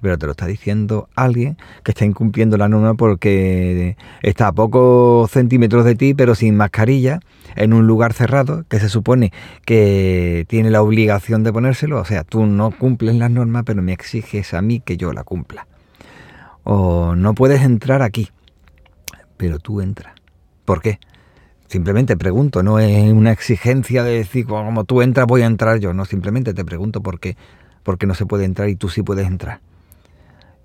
pero 0.00 0.18
te 0.18 0.26
lo 0.26 0.32
está 0.32 0.46
diciendo 0.46 1.08
alguien 1.14 1.56
que 1.82 1.92
está 1.92 2.04
incumpliendo 2.04 2.56
la 2.56 2.68
norma 2.68 2.94
porque 2.94 3.96
está 4.22 4.48
a 4.48 4.52
pocos 4.52 5.30
centímetros 5.30 5.84
de 5.84 5.94
ti, 5.94 6.14
pero 6.14 6.34
sin 6.34 6.56
mascarilla, 6.56 7.20
en 7.56 7.72
un 7.72 7.86
lugar 7.86 8.12
cerrado, 8.12 8.64
que 8.68 8.80
se 8.80 8.88
supone 8.88 9.32
que 9.64 10.44
tiene 10.48 10.70
la 10.70 10.82
obligación 10.82 11.42
de 11.42 11.52
ponérselo. 11.52 12.00
O 12.00 12.04
sea, 12.04 12.24
tú 12.24 12.46
no 12.46 12.70
cumples 12.70 13.16
las 13.16 13.30
normas, 13.30 13.64
pero 13.64 13.82
me 13.82 13.92
exiges 13.92 14.54
a 14.54 14.62
mí 14.62 14.80
que 14.80 14.96
yo 14.96 15.12
la 15.12 15.24
cumpla. 15.24 15.66
O 16.64 17.14
no 17.14 17.34
puedes 17.34 17.62
entrar 17.62 18.02
aquí, 18.02 18.28
pero 19.36 19.58
tú 19.58 19.80
entras. 19.80 20.14
¿Por 20.64 20.82
qué? 20.82 20.98
Simplemente 21.66 22.16
pregunto, 22.16 22.62
no 22.62 22.78
es 22.78 23.12
una 23.12 23.32
exigencia 23.32 24.02
de 24.02 24.12
decir, 24.12 24.46
como 24.46 24.84
tú 24.84 25.02
entras, 25.02 25.26
voy 25.26 25.42
a 25.42 25.46
entrar 25.46 25.78
yo. 25.80 25.92
No, 25.92 26.04
simplemente 26.04 26.54
te 26.54 26.64
pregunto 26.64 27.02
por 27.02 27.20
qué, 27.20 27.36
porque 27.82 28.06
no 28.06 28.14
se 28.14 28.26
puede 28.26 28.44
entrar 28.44 28.68
y 28.68 28.76
tú 28.76 28.88
sí 28.88 29.02
puedes 29.02 29.26
entrar. 29.26 29.60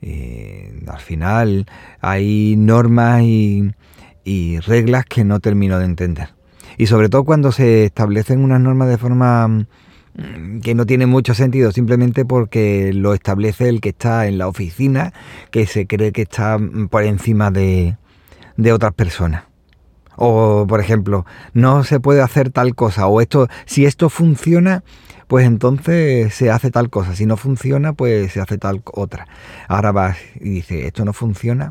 Eh, 0.06 0.82
al 0.86 1.00
final 1.00 1.66
hay 2.02 2.56
normas 2.58 3.22
y, 3.24 3.72
reglas 4.68 5.06
que 5.06 5.24
no 5.24 5.40
termino 5.40 5.80
de 5.80 5.86
entender. 5.86 6.30
Y 6.78 6.88
sobre 6.88 7.08
todo 7.08 7.24
cuando 7.24 7.52
se 7.52 7.86
establecen 7.86 8.44
unas 8.44 8.60
normas 8.60 8.90
de 8.90 8.98
forma 8.98 9.48
mm, 9.48 10.60
que 10.62 10.76
no 10.76 10.86
tiene 10.86 11.06
mucho 11.06 11.34
sentido 11.34 11.72
simplemente 11.72 12.26
porque 12.26 12.92
lo 12.94 13.14
establece 13.14 13.70
el 13.70 13.80
que 13.80 13.90
está 13.90 14.28
en 14.28 14.38
la 14.38 14.48
oficina, 14.48 15.14
que 15.52 15.66
se 15.66 15.88
cree 15.88 16.12
que 16.12 16.24
está 16.24 16.58
mm, 16.58 16.90
por 16.90 17.04
encima 17.04 17.50
de, 17.50 17.96
de 18.58 18.74
otras 18.74 18.94
personas. 18.94 19.53
O, 20.16 20.66
por 20.68 20.80
ejemplo, 20.80 21.26
no 21.54 21.84
se 21.84 22.00
puede 22.00 22.22
hacer 22.22 22.50
tal 22.50 22.76
cosa, 22.76 23.08
o 23.08 23.22
esto, 23.22 23.48
si 23.66 23.86
esto 23.86 24.10
funciona, 24.10 24.84
pues 25.28 25.46
entonces 25.46 26.34
se 26.34 26.52
hace 26.52 26.70
tal 26.72 26.90
cosa. 26.90 27.16
Si 27.16 27.26
no 27.26 27.38
funciona, 27.38 27.94
pues 27.94 28.32
se 28.32 28.42
hace 28.42 28.58
tal 28.58 28.84
otra. 28.86 29.28
Ahora 29.68 29.92
vas 29.92 30.18
y 30.36 30.50
dice, 30.50 30.86
esto 30.86 31.06
no 31.06 31.14
funciona, 31.14 31.70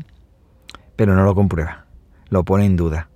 pero 0.95 1.15
no 1.15 1.23
lo 1.23 1.35
comprueba. 1.35 1.85
Lo 2.29 2.43
pone 2.43 2.65
en 2.65 2.75
duda. 2.75 3.09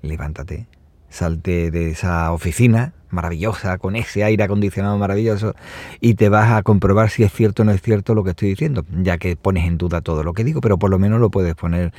Levántate, 0.00 0.66
salte 1.08 1.70
de 1.70 1.90
esa 1.90 2.32
oficina 2.32 2.94
maravillosa, 3.12 3.78
con 3.78 3.94
ese 3.94 4.24
aire 4.24 4.44
acondicionado 4.44 4.98
maravilloso, 4.98 5.54
y 6.00 6.14
te 6.14 6.28
vas 6.28 6.52
a 6.52 6.62
comprobar 6.62 7.10
si 7.10 7.22
es 7.22 7.32
cierto 7.32 7.62
o 7.62 7.64
no 7.64 7.72
es 7.72 7.82
cierto 7.82 8.14
lo 8.14 8.24
que 8.24 8.30
estoy 8.30 8.48
diciendo, 8.48 8.84
ya 9.02 9.18
que 9.18 9.36
pones 9.36 9.66
en 9.66 9.78
duda 9.78 10.00
todo 10.00 10.24
lo 10.24 10.32
que 10.32 10.44
digo, 10.44 10.60
pero 10.60 10.78
por 10.78 10.90
lo 10.90 10.98
menos 10.98 11.20
lo 11.20 11.30
puedes 11.30 11.54
poner 11.54 11.92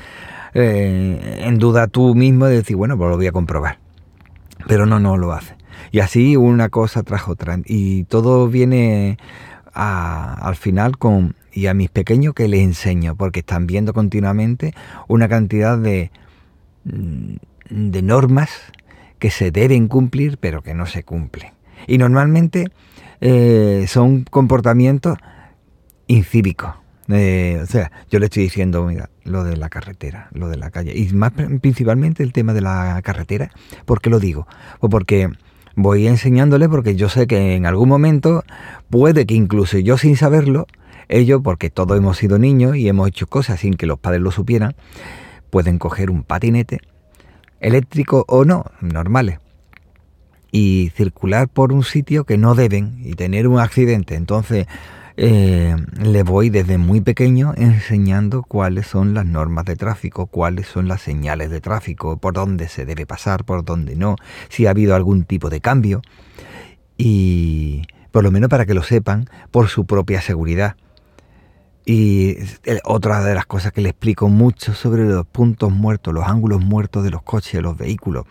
eh, 0.53 1.43
en 1.45 1.57
duda 1.57 1.87
tú 1.87 2.15
mismo 2.15 2.47
y 2.47 2.51
decir, 2.53 2.75
bueno, 2.75 2.97
pues 2.97 3.09
lo 3.09 3.17
voy 3.17 3.27
a 3.27 3.31
comprobar. 3.31 3.79
Pero 4.67 4.85
no, 4.85 4.99
no 4.99 5.17
lo 5.17 5.33
hace. 5.33 5.55
Y 5.91 5.99
así 5.99 6.35
una 6.35 6.69
cosa 6.69 7.03
tras 7.03 7.27
otra. 7.27 7.59
Y 7.65 8.05
todo 8.05 8.47
viene 8.47 9.17
al 9.73 10.55
final 10.55 10.97
con... 10.97 11.35
Y 11.51 11.67
a 11.67 11.75
mis 11.75 11.89
pequeños 11.89 12.33
que 12.33 12.47
les 12.47 12.61
enseño, 12.61 13.15
porque 13.15 13.41
están 13.41 13.67
viendo 13.67 13.93
continuamente 13.93 14.73
una 15.07 15.29
cantidad 15.29 15.77
de, 15.77 16.09
mm, 16.85 17.35
de 17.69 18.01
normas 18.01 18.49
que 19.23 19.31
se 19.31 19.51
deben 19.51 19.87
cumplir, 19.87 20.37
pero 20.37 20.61
que 20.63 20.73
no 20.73 20.85
se 20.85 21.05
cumplen. 21.05 21.53
Y 21.87 21.97
normalmente 21.97 22.67
eh, 23.21 23.85
son 23.87 24.25
comportamientos 24.25 25.17
incívicos. 26.07 26.73
Eh, 27.07 27.57
o 27.63 27.65
sea, 27.65 27.89
yo 28.11 28.19
le 28.19 28.25
estoy 28.25 28.43
diciendo, 28.43 28.83
mira, 28.85 29.09
lo 29.23 29.45
de 29.45 29.55
la 29.55 29.69
carretera, 29.69 30.27
lo 30.33 30.49
de 30.49 30.57
la 30.57 30.71
calle, 30.71 30.93
y 30.97 31.07
más 31.13 31.31
principalmente 31.61 32.21
el 32.21 32.33
tema 32.33 32.53
de 32.53 32.59
la 32.59 32.99
carretera, 33.01 33.49
¿por 33.85 34.01
qué 34.01 34.09
lo 34.09 34.19
digo? 34.19 34.45
Pues 34.81 34.91
porque 34.91 35.29
voy 35.77 36.05
enseñándole 36.05 36.67
porque 36.67 36.97
yo 36.97 37.07
sé 37.07 37.25
que 37.25 37.55
en 37.55 37.65
algún 37.65 37.87
momento 37.87 38.43
puede 38.89 39.25
que 39.25 39.35
incluso 39.35 39.77
yo 39.77 39.97
sin 39.97 40.17
saberlo, 40.17 40.67
ellos, 41.07 41.39
porque 41.41 41.69
todos 41.69 41.97
hemos 41.97 42.17
sido 42.17 42.39
niños 42.39 42.75
y 42.75 42.89
hemos 42.89 43.07
hecho 43.07 43.25
cosas 43.27 43.61
sin 43.61 43.75
que 43.75 43.85
los 43.85 43.99
padres 43.99 44.19
lo 44.19 44.31
supieran, 44.31 44.75
pueden 45.49 45.79
coger 45.79 46.11
un 46.11 46.23
patinete, 46.23 46.81
eléctrico 47.63 48.25
o 48.27 48.45
no, 48.45 48.65
normales, 48.81 49.39
y 50.51 50.91
circular 50.95 51.47
por 51.49 51.73
un 51.73 51.83
sitio 51.83 52.25
que 52.25 52.37
no 52.37 52.53
deben 52.53 52.99
y 53.03 53.15
tener 53.15 53.47
un 53.47 53.59
accidente. 53.59 54.13
Entonces, 54.13 54.67
eh, 55.15 55.75
le 56.01 56.23
voy 56.23 56.49
desde 56.49 56.77
muy 56.77 57.01
pequeño 57.01 57.53
enseñando 57.55 58.43
cuáles 58.43 58.87
son 58.87 59.13
las 59.13 59.25
normas 59.25 59.65
de 59.65 59.75
tráfico, 59.75 60.27
cuáles 60.27 60.67
son 60.67 60.87
las 60.87 61.01
señales 61.01 61.49
de 61.49 61.61
tráfico, 61.61 62.17
por 62.17 62.33
dónde 62.33 62.67
se 62.67 62.85
debe 62.85 63.05
pasar, 63.05 63.45
por 63.45 63.63
dónde 63.63 63.95
no, 63.95 64.15
si 64.49 64.65
ha 64.65 64.71
habido 64.71 64.95
algún 64.95 65.23
tipo 65.23 65.49
de 65.49 65.61
cambio. 65.61 66.01
Y 66.97 67.83
por 68.11 68.23
lo 68.23 68.31
menos 68.31 68.49
para 68.49 68.65
que 68.65 68.75
lo 68.75 68.83
sepan 68.83 69.27
por 69.49 69.69
su 69.69 69.85
propia 69.85 70.21
seguridad. 70.21 70.75
Y 71.85 72.37
otra 72.85 73.21
de 73.23 73.35
las 73.35 73.45
cosas 73.45 73.73
que 73.73 73.81
le 73.81 73.89
explico 73.89 74.29
mucho 74.29 74.73
sobre 74.73 75.03
los 75.03 75.25
puntos 75.25 75.71
muertos, 75.71 76.13
los 76.13 76.25
ángulos 76.25 76.63
muertos 76.63 77.03
de 77.03 77.09
los 77.09 77.23
coches, 77.23 77.61
los 77.61 77.77
vehículos, 77.77 78.25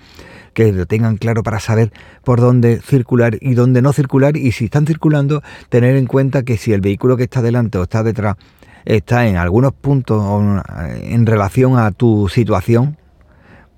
que 0.55 0.73
lo 0.73 0.87
tengan 0.87 1.19
claro 1.19 1.43
para 1.43 1.61
saber 1.61 1.93
por 2.25 2.41
dónde 2.41 2.81
circular 2.81 3.37
y 3.41 3.55
dónde 3.55 3.83
no 3.83 3.93
circular 3.93 4.37
y 4.37 4.53
si 4.53 4.67
están 4.67 4.87
circulando, 4.87 5.43
tener 5.69 5.97
en 5.97 6.07
cuenta 6.07 6.45
que 6.45 6.57
si 6.57 6.73
el 6.73 6.81
vehículo 6.81 7.17
que 7.17 7.25
está 7.25 7.43
delante 7.43 7.77
o 7.77 7.83
está 7.83 8.03
detrás 8.03 8.37
está 8.85 9.27
en 9.27 9.37
algunos 9.37 9.73
puntos 9.73 10.25
en 11.03 11.27
relación 11.27 11.79
a 11.79 11.93
tu 11.93 12.29
situación, 12.29 12.97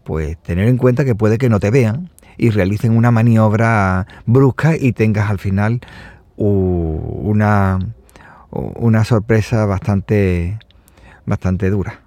pues 0.04 0.38
tener 0.38 0.68
en 0.68 0.76
cuenta 0.76 1.04
que 1.04 1.14
puede 1.14 1.38
que 1.38 1.48
no 1.48 1.60
te 1.60 1.70
vean 1.70 2.10
y 2.36 2.50
realicen 2.50 2.96
una 2.96 3.10
maniobra 3.10 4.06
brusca 4.26 4.76
y 4.76 4.92
tengas 4.92 5.30
al 5.30 5.38
final 5.38 5.80
una 6.36 7.78
una 8.54 9.04
sorpresa 9.04 9.66
bastante, 9.66 10.58
bastante 11.26 11.70
dura. 11.70 12.00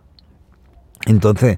Entonces, 1.06 1.58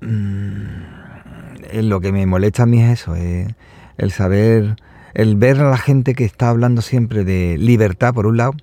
mm, 0.00 1.82
lo 1.82 2.00
que 2.00 2.12
me 2.12 2.26
molesta 2.26 2.64
a 2.64 2.66
mí 2.66 2.82
es 2.82 3.00
eso, 3.00 3.14
el 3.16 4.10
saber, 4.12 4.76
el 5.14 5.36
ver 5.36 5.60
a 5.60 5.70
la 5.70 5.78
gente 5.78 6.14
que 6.14 6.24
está 6.24 6.48
hablando 6.48 6.82
siempre 6.82 7.24
de 7.24 7.58
libertad, 7.58 8.14
por 8.14 8.26
un 8.26 8.36
lado, 8.36 8.54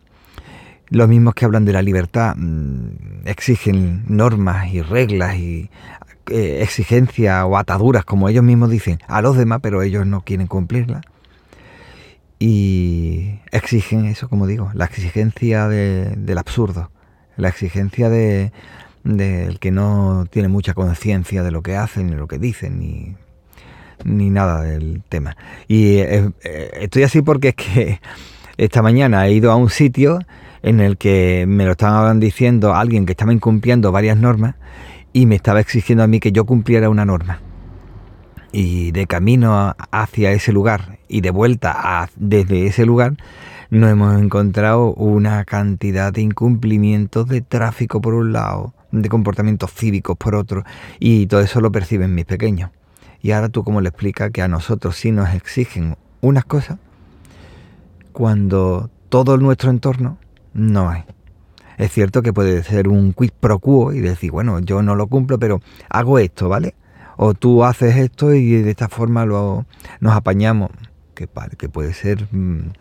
los 0.89 1.07
mismos 1.07 1.33
que 1.33 1.45
hablan 1.45 1.65
de 1.65 1.73
la 1.73 1.81
libertad 1.81 2.35
mm, 2.37 3.25
exigen 3.25 4.03
normas 4.07 4.71
y 4.73 4.81
reglas 4.81 5.35
y 5.37 5.69
eh, 6.29 6.59
exigencias 6.61 7.43
o 7.45 7.57
ataduras, 7.57 8.05
como 8.05 8.29
ellos 8.29 8.43
mismos 8.43 8.69
dicen, 8.69 8.99
a 9.07 9.21
los 9.21 9.37
demás, 9.37 9.59
pero 9.61 9.81
ellos 9.81 10.05
no 10.05 10.21
quieren 10.21 10.47
cumplirlas 10.47 11.01
y 12.45 13.39
exigen 13.51 14.05
eso, 14.05 14.27
como 14.27 14.47
digo, 14.47 14.69
la 14.73 14.83
exigencia 14.83 15.69
del 15.69 16.37
absurdo, 16.37 16.91
la 17.37 17.47
exigencia 17.47 18.09
de 18.09 18.51
del 19.05 19.59
que 19.59 19.71
no 19.71 20.25
tiene 20.29 20.49
mucha 20.49 20.73
conciencia 20.73 21.41
de 21.41 21.51
lo 21.51 21.61
que 21.61 21.77
hacen, 21.77 22.07
ni 22.07 22.15
lo 22.17 22.27
que 22.27 22.39
dicen, 22.39 22.79
ni, 22.79 23.15
ni 24.03 24.29
nada 24.29 24.61
del 24.61 25.03
tema. 25.07 25.37
Y 25.69 25.99
eh, 25.99 26.31
eh, 26.43 26.69
estoy 26.81 27.03
así 27.03 27.21
porque 27.21 27.49
es 27.49 27.55
que 27.55 28.01
esta 28.57 28.81
mañana 28.81 29.25
he 29.25 29.31
ido 29.31 29.49
a 29.49 29.55
un 29.55 29.69
sitio 29.69 30.19
en 30.63 30.81
el 30.81 30.97
que 30.97 31.45
me 31.47 31.63
lo 31.63 31.71
estaban 31.71 32.19
diciendo 32.19 32.75
alguien 32.75 33.05
que 33.05 33.13
estaba 33.13 33.31
incumpliendo 33.31 33.93
varias 33.93 34.17
normas 34.17 34.55
y 35.13 35.27
me 35.27 35.35
estaba 35.35 35.61
exigiendo 35.61 36.03
a 36.03 36.07
mí 36.07 36.19
que 36.19 36.33
yo 36.33 36.45
cumpliera 36.45 36.89
una 36.89 37.05
norma 37.05 37.39
y 38.53 38.91
de 38.91 39.07
camino 39.07 39.75
hacia 39.91 40.31
ese 40.31 40.53
lugar 40.53 40.99
y 41.09 41.21
de 41.21 41.31
vuelta 41.31 42.07
desde 42.15 42.67
ese 42.67 42.85
lugar, 42.85 43.15
nos 43.71 43.91
hemos 43.91 44.21
encontrado 44.21 44.93
una 44.93 45.43
cantidad 45.43 46.13
de 46.13 46.21
incumplimientos 46.21 47.27
de 47.27 47.41
tráfico 47.41 47.99
por 47.99 48.13
un 48.13 48.31
lado, 48.31 48.73
de 48.91 49.09
comportamientos 49.09 49.73
cívicos 49.73 50.15
por 50.15 50.35
otro, 50.35 50.63
y 50.99 51.25
todo 51.25 51.41
eso 51.41 51.59
lo 51.59 51.71
perciben 51.71 52.13
mis 52.13 52.25
pequeños. 52.25 52.69
Y 53.23 53.31
ahora 53.31 53.49
tú 53.49 53.63
cómo 53.63 53.81
le 53.81 53.89
explicas 53.89 54.29
que 54.29 54.43
a 54.43 54.47
nosotros 54.47 54.95
sí 54.97 55.11
nos 55.11 55.33
exigen 55.33 55.97
unas 56.21 56.45
cosas 56.45 56.77
cuando 58.11 58.91
todo 59.09 59.37
nuestro 59.37 59.71
entorno 59.71 60.19
no 60.53 60.89
hay. 60.89 61.03
Es 61.79 61.91
cierto 61.91 62.21
que 62.21 62.33
puede 62.33 62.61
ser 62.63 62.87
un 62.87 63.13
quid 63.13 63.31
pro 63.39 63.57
quo 63.57 63.93
y 63.93 63.99
decir, 63.99 64.29
bueno, 64.29 64.59
yo 64.59 64.83
no 64.83 64.95
lo 64.95 65.07
cumplo, 65.07 65.39
pero 65.39 65.59
hago 65.89 66.19
esto, 66.19 66.47
¿vale? 66.49 66.75
O 67.25 67.33
tú 67.33 67.63
haces 67.63 67.95
esto 67.95 68.33
y 68.33 68.61
de 68.61 68.69
esta 68.69 68.89
forma 68.89 69.25
lo, 69.25 69.65
nos 70.01 70.13
apañamos. 70.13 70.71
que, 71.15 71.25
puede 71.69 71.93
ser 71.93 72.27
mm, 72.31 72.73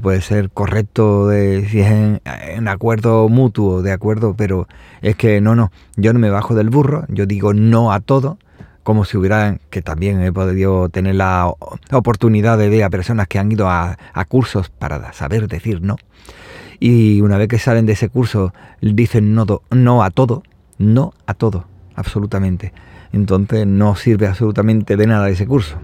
puede 0.00 0.22
ser 0.22 0.48
correcto 0.48 1.28
de, 1.28 1.68
si 1.68 1.80
es 1.80 1.90
en, 1.90 2.68
acuerdo 2.68 3.28
mutuo, 3.28 3.82
de 3.82 3.92
acuerdo, 3.92 4.34
pero 4.34 4.66
es 5.02 5.16
que 5.16 5.42
no, 5.42 5.54
no, 5.54 5.70
yo 5.96 6.14
no 6.14 6.20
me 6.20 6.30
bajo 6.30 6.54
del 6.54 6.70
burro, 6.70 7.04
yo 7.08 7.26
digo 7.26 7.52
no 7.52 7.92
a 7.92 8.00
todo, 8.00 8.38
como 8.82 9.04
si 9.04 9.18
hubiera, 9.18 9.58
que 9.68 9.82
también 9.82 10.22
he 10.22 10.32
podido 10.32 10.88
tener 10.88 11.16
la 11.16 11.52
oportunidad 11.90 12.56
de 12.56 12.70
ver 12.70 12.84
a 12.84 12.90
personas 12.90 13.28
que 13.28 13.38
han 13.38 13.52
ido 13.52 13.68
a, 13.68 13.98
a 14.14 14.24
cursos 14.24 14.70
para 14.70 15.12
saber 15.12 15.48
decir 15.48 15.82
no. 15.82 15.98
Y 16.80 17.20
una 17.20 17.36
vez 17.36 17.48
que 17.48 17.58
salen 17.58 17.84
de 17.84 17.92
ese 17.92 18.08
curso, 18.08 18.54
dicen 18.80 19.34
no, 19.34 19.44
no 19.70 20.02
a 20.02 20.10
todo, 20.10 20.44
no 20.78 21.12
a 21.26 21.34
todo, 21.34 21.66
absolutamente. 21.94 22.72
Entonces 23.12 23.66
no 23.66 23.94
sirve 23.96 24.26
absolutamente 24.26 24.96
de 24.96 25.06
nada 25.06 25.28
ese 25.28 25.46
curso. 25.46 25.76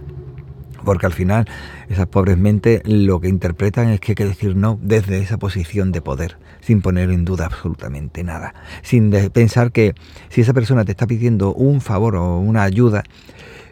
Porque 0.83 1.05
al 1.05 1.13
final 1.13 1.45
esas 1.89 2.07
pobres 2.07 2.37
mentes 2.37 2.81
lo 2.85 3.19
que 3.19 3.27
interpretan 3.27 3.89
es 3.89 3.99
que 3.99 4.13
hay 4.13 4.15
que 4.15 4.25
decir 4.25 4.55
no 4.55 4.79
desde 4.81 5.19
esa 5.19 5.37
posición 5.37 5.91
de 5.91 6.01
poder, 6.01 6.37
sin 6.61 6.81
poner 6.81 7.11
en 7.11 7.25
duda 7.25 7.45
absolutamente 7.45 8.23
nada, 8.23 8.53
sin 8.81 9.11
pensar 9.31 9.71
que 9.71 9.93
si 10.29 10.41
esa 10.41 10.53
persona 10.53 10.85
te 10.85 10.91
está 10.91 11.05
pidiendo 11.05 11.53
un 11.53 11.81
favor 11.81 12.15
o 12.15 12.39
una 12.39 12.63
ayuda, 12.63 13.03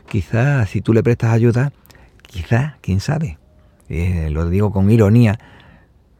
quizás 0.07 0.69
si 0.69 0.81
tú 0.81 0.93
le 0.93 1.01
prestas 1.01 1.31
ayuda, 1.31 1.71
quizás, 2.27 2.73
quién 2.81 2.99
sabe, 2.99 3.37
eh, 3.89 4.29
lo 4.31 4.49
digo 4.49 4.71
con 4.71 4.91
ironía, 4.91 5.39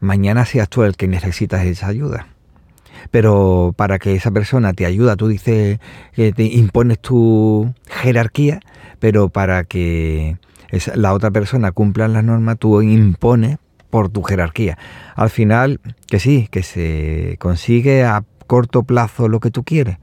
mañana 0.00 0.44
seas 0.46 0.68
tú 0.68 0.84
el 0.84 0.96
que 0.96 1.06
necesitas 1.06 1.64
esa 1.66 1.88
ayuda. 1.88 2.28
Pero 3.10 3.74
para 3.76 3.98
que 3.98 4.14
esa 4.14 4.30
persona 4.30 4.72
te 4.72 4.86
ayuda, 4.86 5.16
tú 5.16 5.28
dices 5.28 5.78
que 6.14 6.32
te 6.32 6.44
impones 6.44 6.98
tu 7.00 7.72
jerarquía, 7.86 8.60
pero 8.98 9.28
para 9.28 9.64
que 9.64 10.36
la 10.94 11.12
otra 11.14 11.30
persona 11.30 11.72
cumpla 11.72 12.08
las 12.08 12.24
normas, 12.24 12.58
tú 12.58 12.82
impones 12.82 13.58
por 13.90 14.08
tu 14.10 14.22
jerarquía. 14.22 14.78
Al 15.14 15.30
final, 15.30 15.80
que 16.08 16.18
sí, 16.18 16.48
que 16.50 16.62
se 16.62 17.36
consigue 17.38 18.04
a 18.04 18.24
corto 18.46 18.82
plazo 18.82 19.28
lo 19.28 19.40
que 19.40 19.50
tú 19.50 19.62
quieres, 19.62 19.98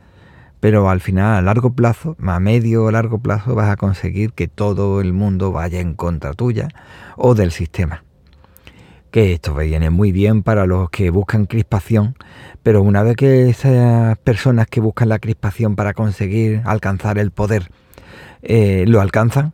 pero 0.59 0.89
al 0.89 1.01
final 1.01 1.35
a 1.35 1.41
largo 1.41 1.73
plazo, 1.73 2.15
a 2.25 2.39
medio 2.39 2.85
o 2.85 2.91
largo 2.91 3.19
plazo, 3.19 3.55
vas 3.55 3.69
a 3.69 3.75
conseguir 3.75 4.33
que 4.33 4.47
todo 4.47 5.01
el 5.01 5.13
mundo 5.13 5.51
vaya 5.51 5.79
en 5.79 5.93
contra 5.93 6.33
tuya 6.33 6.69
o 7.17 7.35
del 7.35 7.51
sistema. 7.51 8.04
Que 9.15 9.31
esto 9.31 9.55
viene 9.55 9.89
muy 9.91 10.11
bien 10.11 10.43
para 10.43 10.65
los 10.65 10.89
que 10.89 11.09
buscan 11.09 11.45
crispación, 11.45 12.17
pero 12.63 12.81
una 12.81 13.01
vez 13.01 13.15
que 13.15 13.47
esas 13.47 14.17
personas 14.17 14.67
que 14.67 14.81
buscan 14.81 15.07
la 15.07 15.19
crispación 15.19 15.77
para 15.77 15.93
conseguir 15.93 16.61
alcanzar 16.65 17.17
el 17.17 17.31
poder 17.31 17.71
eh, 18.41 18.83
lo 18.85 18.99
alcanzan, 18.99 19.53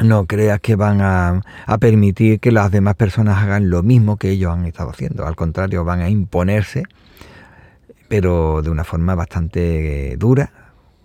no 0.00 0.26
creas 0.26 0.58
que 0.58 0.74
van 0.74 1.00
a, 1.02 1.40
permitir 1.78 2.40
que 2.40 2.50
las 2.50 2.72
demás 2.72 2.96
personas 2.96 3.40
hagan 3.40 3.70
lo 3.70 3.84
mismo 3.84 4.16
que 4.16 4.30
ellos 4.30 4.50
han 4.50 4.66
estado 4.66 4.90
haciendo. 4.90 5.24
Al 5.24 5.36
contrario, 5.36 5.84
van 5.84 6.00
a 6.00 6.10
imponerse, 6.10 6.82
pero 8.08 8.60
de 8.60 8.70
una 8.70 8.82
forma 8.82 9.14
bastante 9.14 10.16
dura, 10.16 10.50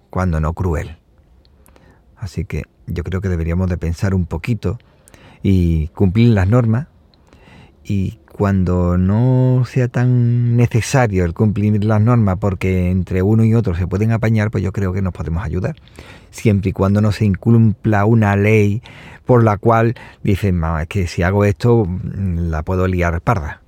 cuando 0.10 0.40
no 0.40 0.54
cruel. 0.54 0.98
Así 2.18 2.46
que 2.46 2.64
yo 2.88 3.04
creo 3.04 3.22
que 3.22 3.30
deberíamos 3.30 3.70
de 3.70 3.78
pensar 3.78 4.16
un 4.16 4.26
poquito 4.26 4.80
y 5.44 5.90
cumplir 5.90 6.30
las 6.30 6.48
normas 6.48 6.88
y 7.89 8.19
cuando 8.31 8.98
no 8.98 9.63
sea 9.65 9.88
tan 9.88 10.55
necesario 10.55 11.25
el 11.25 11.34
cumplir 11.34 11.84
las 11.84 12.00
normas 12.00 12.38
porque 12.39 12.91
entre 12.91 13.24
uno 13.24 13.43
y 13.43 13.55
otro 13.55 13.75
se 13.75 13.88
pueden 13.88 14.12
apañar, 14.12 14.51
pues 14.51 14.63
yo 14.63 14.72
creo 14.72 14.93
que 14.93 15.01
nos 15.01 15.12
podemos 15.12 15.43
ayudar. 15.43 15.75
Siempre 16.29 16.69
y 16.69 16.74
cuando 16.74 17.01
no 17.01 17.12
se 17.12 17.25
incumpla 17.25 18.05
una 18.05 18.36
ley 18.36 18.84
por 19.25 19.43
la 19.43 19.58
cual 19.58 19.96
dicen, 20.24 20.62
es 20.79 20.88
que 20.88 21.08
si 21.08 21.24
hago 21.24 21.43
esto 21.46 21.86
mm, 21.86 22.50
la 22.50 22.63
puedo 22.63 22.88
liar 22.88 23.22
parda. 23.22 23.62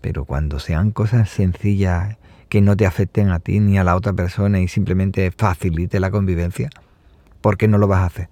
Pero 0.00 0.24
cuando 0.24 0.58
sean 0.58 0.90
cosas 0.90 1.30
sencillas 1.30 2.16
que 2.48 2.60
no 2.60 2.76
te 2.76 2.84
afecten 2.84 3.30
a 3.30 3.38
ti 3.38 3.60
ni 3.60 3.78
a 3.78 3.84
la 3.84 3.94
otra 3.94 4.12
persona 4.12 4.60
y 4.60 4.66
simplemente 4.66 5.30
facilite 5.30 6.00
la 6.00 6.10
convivencia, 6.10 6.68
¿por 7.40 7.56
qué 7.56 7.68
no 7.68 7.78
lo 7.78 7.86
vas 7.86 8.00
a 8.00 8.06
hacer? 8.06 8.28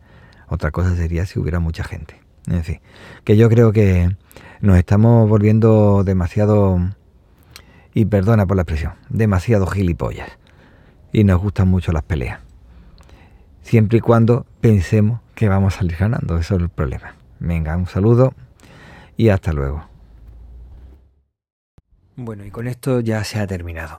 Otra 0.49 0.73
cosa 0.73 0.97
sería 0.97 1.25
si 1.25 1.39
hubiera 1.39 1.61
mucha 1.61 1.85
gente. 1.85 2.21
En 2.51 2.65
fin, 2.65 2.81
que 3.25 3.37
yo 3.37 3.49
creo 3.49 3.73
que 3.73 4.17
nos 4.61 4.77
estamos 4.77 5.29
volviendo 5.29 6.03
demasiado, 6.05 6.79
y 7.95 8.05
perdona 8.07 8.45
por 8.47 8.57
la 8.57 8.63
expresión, 8.63 8.95
demasiado 9.09 9.67
gilipollas. 9.67 10.29
Y 11.13 11.25
nos 11.25 11.41
gustan 11.41 11.69
mucho 11.69 11.93
las 11.93 12.03
peleas. 12.03 12.41
Siempre 13.63 13.99
y 13.99 14.01
cuando 14.01 14.47
pensemos 14.61 15.21
que 15.35 15.49
vamos 15.49 15.75
a 15.75 15.79
salir 15.79 15.97
ganando, 15.97 16.39
eso 16.39 16.57
es 16.57 16.61
el 16.61 16.69
problema. 16.69 17.15
Venga, 17.39 17.77
un 17.77 17.87
saludo 17.87 18.35
y 19.17 19.29
hasta 19.29 19.53
luego. 19.53 19.85
Bueno, 22.17 22.45
y 22.45 22.51
con 22.51 22.67
esto 22.67 23.01
ya 23.01 23.23
se 23.25 23.39
ha 23.39 23.47
terminado. 23.47 23.99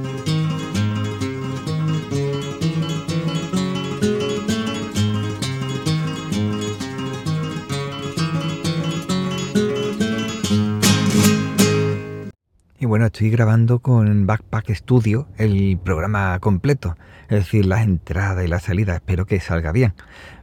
Bueno, 12.91 13.05
estoy 13.05 13.29
grabando 13.29 13.79
con 13.79 14.27
Backpack 14.27 14.69
Studio 14.75 15.25
el 15.37 15.79
programa 15.81 16.37
completo, 16.39 16.97
es 17.29 17.45
decir, 17.45 17.65
las 17.65 17.83
entradas 17.83 18.43
y 18.43 18.49
las 18.49 18.63
salidas. 18.63 18.97
Espero 18.97 19.25
que 19.25 19.39
salga 19.39 19.71
bien. 19.71 19.93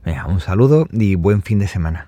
Venga, 0.03 0.25
un 0.25 0.41
saludo 0.41 0.89
y 0.91 1.17
buen 1.17 1.43
fin 1.43 1.59
de 1.59 1.69
semana. 1.69 2.08